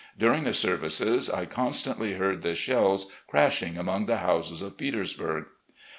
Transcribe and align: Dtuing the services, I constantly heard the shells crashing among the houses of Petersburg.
Dtuing 0.19 0.45
the 0.45 0.53
services, 0.55 1.29
I 1.29 1.45
constantly 1.45 2.13
heard 2.13 2.41
the 2.41 2.55
shells 2.55 3.11
crashing 3.27 3.77
among 3.77 4.07
the 4.07 4.17
houses 4.17 4.63
of 4.63 4.75
Petersburg. 4.75 5.45